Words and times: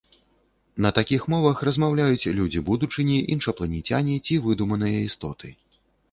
На 0.83 0.89
такіх 0.99 1.25
мовах 1.33 1.59
размаўляюць 1.67 2.31
людзі 2.39 2.61
будучыні, 2.69 3.17
іншапланецяне 3.35 4.15
ці 4.25 4.39
выдуманыя 4.47 5.05
істоты. 5.09 5.53